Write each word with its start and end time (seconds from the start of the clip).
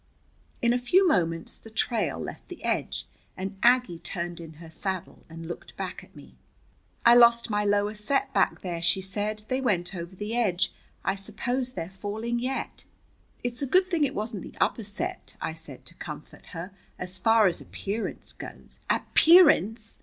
In 0.63 0.73
a 0.73 0.79
few 0.79 1.07
moments 1.07 1.59
the 1.59 1.69
trail 1.69 2.17
left 2.17 2.47
the 2.47 2.63
edge, 2.63 3.05
and 3.37 3.55
Aggie 3.61 3.99
turned 3.99 4.39
in 4.41 4.53
her 4.53 4.71
saddle 4.71 5.23
and 5.29 5.45
looked 5.47 5.77
back 5.77 6.03
at 6.03 6.15
me. 6.15 6.33
"I 7.05 7.13
lost 7.13 7.51
my 7.51 7.63
lower 7.63 7.93
set 7.93 8.33
back 8.33 8.61
there," 8.61 8.81
she 8.81 8.99
said. 8.99 9.43
"They 9.47 9.61
went 9.61 9.93
over 9.93 10.15
the 10.15 10.35
edge. 10.35 10.73
I 11.05 11.13
suppose 11.13 11.73
they're 11.73 11.87
falling 11.87 12.39
yet." 12.39 12.85
"It's 13.43 13.61
a 13.61 13.67
good 13.67 13.91
thing 13.91 14.03
it 14.03 14.15
wasn't 14.15 14.41
the 14.41 14.57
upper 14.59 14.83
set," 14.83 15.35
I 15.39 15.53
said, 15.53 15.85
to 15.85 15.93
comfort 15.93 16.47
her. 16.47 16.71
"As 16.97 17.19
far 17.19 17.45
as 17.45 17.61
appearance 17.61 18.33
goes" 18.33 18.79
"Appearance!" 18.89 19.99